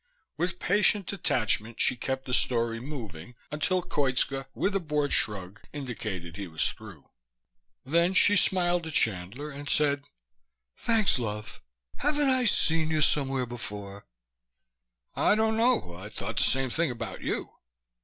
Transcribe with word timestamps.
With 0.35 0.57
patient 0.57 1.05
detachment 1.05 1.79
she 1.79 1.95
kept 1.95 2.25
the 2.25 2.33
story 2.33 2.79
moving 2.79 3.35
until 3.51 3.83
Koitska 3.83 4.47
with 4.55 4.75
a 4.75 4.79
bored 4.79 5.13
shrug 5.13 5.61
indicated 5.73 6.37
he 6.37 6.47
was 6.47 6.67
through. 6.69 7.11
Then 7.85 8.15
she 8.15 8.35
smiled 8.35 8.87
at 8.87 8.93
Chandler 8.93 9.51
and 9.51 9.69
said, 9.69 10.01
"Thanks, 10.75 11.19
love. 11.19 11.61
Haven't 11.97 12.29
I 12.31 12.45
seen 12.45 12.89
you 12.89 13.03
somewhere 13.03 13.45
before?" 13.45 14.07
"I 15.15 15.35
don't 15.35 15.55
know. 15.55 15.93
I 15.93 16.09
thought 16.09 16.37
the 16.37 16.43
same 16.45 16.71
thing 16.71 16.89
about 16.89 17.21
you." 17.21 17.51